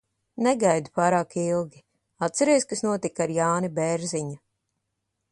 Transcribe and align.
Negaidi 0.45 0.91
pārāk 0.99 1.35
ilgi. 1.41 1.81
Atceries, 2.27 2.65
kas 2.71 2.81
notika 2.85 3.23
ar 3.27 3.33
Jāni 3.35 3.69
Bērziņu? 3.77 4.35